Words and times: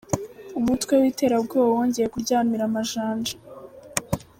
umutwe 0.59 0.93
witera 1.01 1.35
bwoba 1.45 1.71
wongeye 1.77 2.07
kuryamira 2.13 2.63
amajanja 2.69 3.33